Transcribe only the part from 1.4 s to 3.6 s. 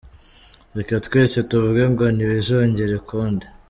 tuvuge ngo ntibizongere ukundi.